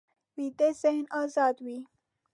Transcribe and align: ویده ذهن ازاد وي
ویده 0.37 0.69
ذهن 0.81 1.05
ازاد 1.21 1.55
وي 1.65 1.77